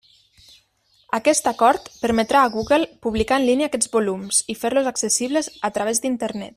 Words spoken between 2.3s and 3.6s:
a Google publicar en